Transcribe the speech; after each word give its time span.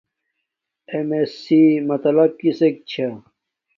اݵم 0.91 1.09
اݵس 1.17 1.31
سی 1.43 1.59
مطلپ 1.89 2.31
کِسݵک 2.39 2.75
چھݳ؟ 2.89 3.05